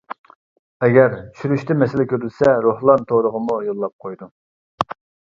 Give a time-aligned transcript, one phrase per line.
[0.85, 4.33] ئەگەر چۈشۈرۈشتە مەسىلە كۆرۈلسە روھلان تورىغىمۇ يوللاپ قويدۇم.